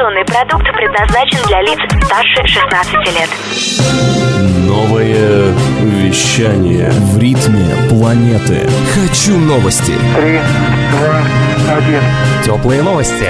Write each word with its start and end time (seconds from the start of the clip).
Информационный 0.00 0.24
продукт 0.24 0.64
предназначен 0.74 1.46
для 1.46 1.60
лиц 1.60 1.78
старше 2.06 2.46
16 2.46 2.94
лет. 3.14 3.28
Новое 4.66 5.52
вещание 5.82 6.90
в 6.90 7.18
ритме 7.18 7.66
планеты. 7.90 8.66
Хочу 8.94 9.36
новости. 9.36 9.92
Три, 10.16 10.40
два, 10.92 11.22
один. 11.76 12.00
Теплые 12.42 12.82
новости. 12.82 13.26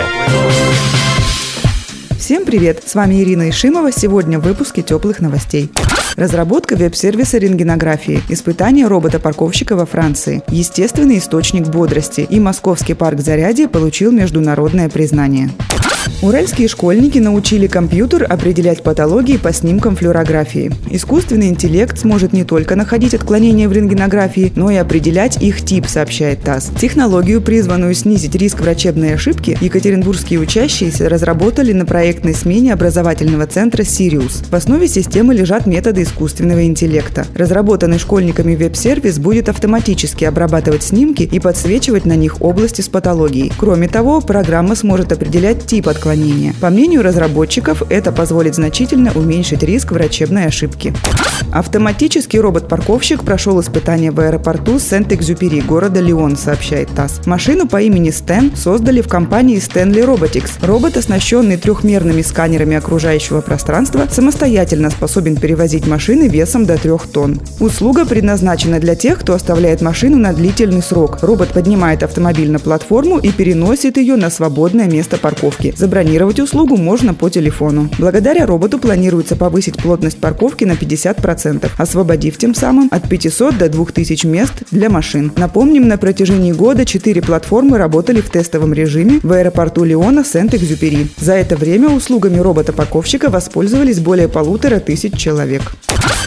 Всем 2.17 2.45
привет! 2.45 2.85
С 2.87 2.95
вами 2.95 3.21
Ирина 3.21 3.51
Ишимова. 3.51 3.91
Сегодня 3.91 4.39
в 4.39 4.43
выпуске 4.43 4.83
теплых 4.83 5.19
новостей. 5.19 5.73
Разработка 6.17 6.77
веб-сервиса 6.77 7.39
рентгенографии, 7.39 8.21
испытание 8.29 8.87
робота-парковщика 8.87 9.75
во 9.75 9.87
Франции, 9.87 10.43
естественный 10.47 11.19
источник 11.19 11.67
бодрости 11.67 12.21
и 12.21 12.39
Московский 12.39 12.95
парк 12.95 13.19
Зарядье 13.19 13.67
получил 13.67 14.13
международное 14.13 14.89
признание. 14.89 15.51
Уральские 16.23 16.69
школьники 16.69 17.19
научили 17.19 17.67
компьютер 17.67 18.27
определять 18.29 18.83
патологии 18.83 19.39
по 19.39 19.55
снимкам 19.55 19.97
флюорографии. 19.97 20.71
Искусственный 20.91 21.49
интеллект 21.49 21.99
сможет 21.99 22.35
не 22.35 22.45
только 22.45 22.77
находить 22.77 23.15
отклонения 23.15 23.67
в 23.71 23.73
рентгенографии, 23.73 24.53
но 24.55 24.71
и 24.71 24.77
определять 24.77 25.43
их 25.43 25.65
тип, 25.65 25.87
сообщает 25.87 26.43
ТАСС. 26.43 26.73
Технологию, 26.79 27.41
призванную 27.41 27.95
снизить 27.95 28.35
риск 28.35 28.61
врачебной 28.61 29.15
ошибки, 29.15 29.57
екатеринбургские 29.63 30.41
учащиеся 30.41 31.09
разработали 31.09 31.73
на 31.73 31.87
проектной 31.87 32.35
смене 32.35 32.75
образовательного 32.75 33.47
центра 33.47 33.83
«Сириус». 33.83 34.43
В 34.51 34.55
основе 34.55 34.89
системы 34.89 35.35
лежат 35.35 35.65
методы 35.65 36.03
искусственного 36.03 36.67
интеллекта. 36.67 37.27
Разработанный 37.35 37.99
школьниками 37.99 38.57
веб-сервис 38.57 39.19
будет 39.19 39.49
автоматически 39.49 40.25
обрабатывать 40.25 40.83
снимки 40.83 41.23
и 41.23 41.41
подсвечивать 41.41 42.05
на 42.05 42.15
них 42.15 42.43
области 42.43 42.83
с 42.83 42.91
патологией. 42.91 43.51
Кроме 43.57 43.89
того, 43.89 44.21
программа 44.21 44.75
сможет 44.75 45.13
определять 45.13 45.65
тип 45.65 45.89
отклонения. 45.89 46.10
По 46.61 46.71
мнению 46.71 47.03
разработчиков, 47.03 47.83
это 47.89 48.13
позволит 48.13 48.55
значительно 48.55 49.13
уменьшить 49.15 49.63
риск 49.63 49.93
врачебной 49.93 50.47
ошибки. 50.47 50.93
Автоматический 51.53 52.39
робот-парковщик 52.39 53.25
прошел 53.25 53.61
испытание 53.61 54.11
в 54.11 54.21
аэропорту 54.21 54.79
Сент-Экзюпери 54.79 55.61
города 55.61 56.01
Лион, 56.01 56.37
сообщает 56.37 56.89
ТАСС. 56.91 57.27
Машину 57.27 57.67
по 57.67 57.81
имени 57.81 58.11
Стэн 58.11 58.53
создали 58.55 59.01
в 59.01 59.09
компании 59.09 59.57
Stanley 59.59 60.05
Robotics. 60.05 60.65
Робот, 60.65 60.97
оснащенный 60.97 61.57
трехмерными 61.57 62.23
сканерами 62.23 62.77
окружающего 62.77 63.41
пространства, 63.41 64.07
самостоятельно 64.11 64.91
способен 64.91 65.37
перевозить 65.37 65.87
машины 65.87 66.29
весом 66.29 66.67
до 66.67 66.77
3 66.77 66.93
тонн. 67.13 67.41
Услуга 67.59 68.05
предназначена 68.05 68.79
для 68.79 68.95
тех, 68.95 69.19
кто 69.19 69.35
оставляет 69.35 69.83
машину 69.83 70.19
на 70.19 70.33
длительный 70.33 70.83
срок. 70.83 71.19
Робот 71.23 71.49
поднимает 71.49 72.03
автомобиль 72.03 72.51
на 72.51 72.59
платформу 72.59 73.19
и 73.19 73.31
переносит 73.31 73.97
ее 73.97 74.17
на 74.17 74.31
свободное 74.31 74.87
место 74.87 75.17
парковки. 75.17 75.75
Забронировать 76.01 76.41
услугу 76.41 76.79
можно 76.79 77.13
по 77.13 77.29
телефону. 77.29 77.91
Благодаря 77.99 78.47
роботу 78.47 78.79
планируется 78.79 79.37
повысить 79.37 79.77
плотность 79.77 80.19
парковки 80.19 80.65
на 80.65 80.73
50%, 80.73 81.69
освободив 81.77 82.39
тем 82.39 82.55
самым 82.55 82.89
от 82.91 83.07
500 83.07 83.59
до 83.59 83.69
2000 83.69 84.27
мест 84.27 84.63
для 84.71 84.89
машин. 84.89 85.31
Напомним, 85.37 85.89
на 85.89 85.99
протяжении 85.99 86.53
года 86.53 86.87
четыре 86.87 87.21
платформы 87.21 87.77
работали 87.77 88.23
в 88.23 88.31
тестовом 88.31 88.73
режиме 88.73 89.21
в 89.23 89.31
аэропорту 89.31 89.85
Леона 89.85 90.25
Сент-Экзюпери. 90.25 91.09
За 91.19 91.35
это 91.35 91.55
время 91.55 91.91
услугами 91.91 92.39
робота-парковщика 92.39 93.29
воспользовались 93.29 94.01
более 94.01 94.29
полутора 94.29 94.81
тысяч 94.81 95.19
человек. 95.19 95.61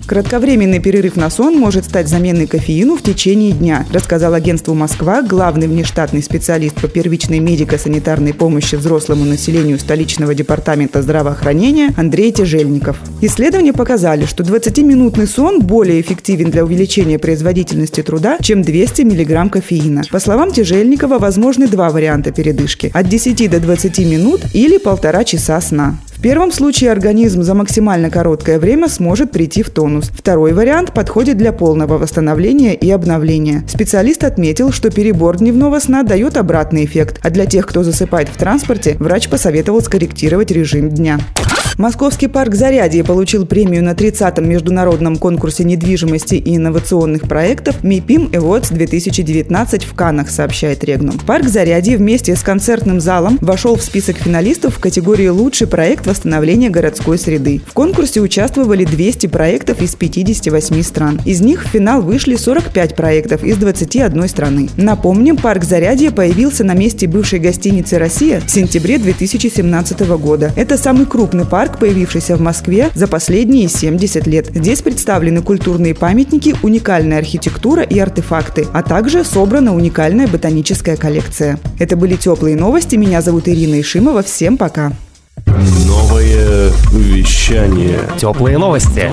Кратковременный 0.06 0.80
перерыв 0.80 1.16
на 1.16 1.30
сон 1.30 1.56
может 1.56 1.86
стать 1.86 2.09
заменой 2.09 2.46
кофеину 2.46 2.98
в 2.98 3.02
течение 3.02 3.54
дня, 3.54 3.86
рассказал 3.94 4.34
агентству 4.34 4.73
«Москва» 4.73 5.22
главный 5.22 5.68
внештатный 5.68 6.22
специалист 6.22 6.76
по 6.76 6.90
первичной 6.90 7.40
медико-санитарной 7.40 8.34
помощи 8.34 8.76
взрослому 8.76 9.23
населению 9.23 9.80
столичного 9.80 10.36
департамента 10.36 11.02
здравоохранения 11.02 11.94
Андрей 11.95 12.34
Тяжельников. 12.34 12.98
Исследования 13.22 13.72
показали, 13.72 14.26
что 14.26 14.44
20-минутный 14.44 15.26
сон 15.26 15.62
более 15.62 16.02
эффективен 16.02 16.52
для 16.52 16.66
увеличения 16.66 17.17
производительности 17.17 18.04
труда, 18.04 18.38
чем 18.42 18.61
200 18.61 19.04
мг 19.04 19.52
кофеина. 19.52 20.02
По 20.11 20.20
словам 20.20 20.52
Тяжельникова, 20.52 21.17
возможны 21.17 21.67
два 21.67 21.89
варианта 21.89 22.32
передышки– 22.33 22.92
от 22.94 23.08
10 23.08 23.50
до 23.50 23.60
20 23.61 24.00
минут 24.00 24.42
или 24.54 24.77
полтора 24.77 25.23
часа 25.23 25.61
сна. 25.61 25.98
В 26.23 26.26
первом 26.26 26.54
случае 26.54 26.94
организм 26.94 27.44
за 27.44 27.54
максимально 27.54 28.10
короткое 28.10 28.58
время 28.58 28.88
сможет 28.88 29.32
прийти 29.32 29.61
в 29.61 29.70
тонус. 29.70 30.10
Второй 30.10 30.54
вариант 30.54 30.94
подходит 30.94 31.38
для 31.38 31.52
полного 31.52 31.98
восстановления 31.98 32.76
и 32.76 32.89
обновления. 32.92 33.66
Специалист 33.67 34.23
отметил, 34.23 34.72
что 34.72 34.89
перебор 34.89 35.36
дневного 35.36 35.80
сна 35.80 36.04
дает 36.04 36.38
обратный 36.38 36.86
эффект, 36.86 37.20
а 37.23 37.30
для 37.30 37.45
тех, 37.45 37.67
кто 37.67 37.83
засыпает 37.83 38.30
в 38.30 38.38
транспорте, 38.38 38.95
врач 39.00 39.28
посоветовал 39.28 39.82
скорректировать 39.82 40.50
режим 40.50 40.88
дня. 40.92 41.20
Московский 41.78 42.28
парк 42.28 42.54
Зарядье 42.54 43.04
получил 43.04 43.45
премию 43.45 43.83
на 43.83 43.92
30-м 43.92 44.48
международном 44.48 45.17
конкурсе 45.17 45.64
недвижимости 45.64 46.36
и 46.36 46.56
инновационных 46.56 47.23
проектов 47.23 47.83
МИПИМ 47.83 48.28
Awards 48.28 48.72
2019 48.73 49.83
в 49.83 49.94
Канах, 49.95 50.30
сообщает 50.30 50.83
Регнум. 50.83 51.17
Парк 51.26 51.48
Зарядье 51.48 51.98
вместе 51.98 52.36
с 52.36 52.44
концертным 52.44 53.00
залом 53.00 53.39
вошел 53.42 53.76
в 53.76 53.82
список 53.82 54.17
финалистов 54.17 54.76
в 54.76 54.80
категории 54.80 55.28
«Лучший 55.28 55.67
проект 55.67 56.06
восстановления 56.14 56.70
городской 56.70 57.18
среды». 57.18 57.62
В 57.66 57.74
конкурсе 57.74 58.22
участвовали 58.22 58.86
200 58.86 59.28
проектов 59.28 59.82
из 59.82 59.96
58 59.96 60.82
стран. 60.84 61.20
Из 61.26 61.42
них 61.42 61.66
в 61.66 61.68
финал 61.68 62.02
вышли 62.02 62.36
45 62.36 62.96
проектов 62.96 63.44
из 63.44 63.58
21 63.58 64.28
страны. 64.30 64.70
Напомним, 64.78 65.38
парк 65.38 65.64
Зарядье 65.64 66.12
появился 66.12 66.64
на 66.64 66.74
месте 66.74 67.08
бывшей 67.08 67.40
гостиницы 67.40 67.98
«Россия» 67.98 68.40
в 68.40 68.50
сентябре 68.50 68.98
2017 68.98 70.00
года. 70.18 70.52
Это 70.56 70.78
самый 70.78 71.06
крупный 71.06 71.46
парк 71.46 71.80
появившийся 71.80 72.36
в 72.36 72.42
Москве 72.42 72.90
за 72.94 73.08
последние 73.08 73.68
70 73.68 74.28
лет. 74.28 74.48
Здесь 74.54 74.82
представлены 74.82 75.42
культурные 75.42 75.95
памятники, 75.95 76.56
уникальная 76.62 77.18
архитектура 77.18 77.82
и 77.84 77.98
артефакты, 77.98 78.68
а 78.74 78.84
также 78.84 79.24
собрана 79.24 79.76
уникальная 79.76 80.28
ботаническая 80.28 80.95
коллекция. 80.95 81.60
Это 81.80 81.95
были 81.95 82.16
теплые 82.16 82.56
новости. 82.56 82.95
Меня 82.95 83.22
зовут 83.22 83.48
Ирина 83.48 83.80
Ишимова. 83.82 84.22
Всем 84.22 84.58
пока. 84.58 84.94
Новое 85.86 86.71
вещание. 86.91 87.99
Теплые 88.17 88.58
новости. 88.58 89.11